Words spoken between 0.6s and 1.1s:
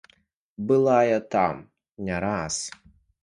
Была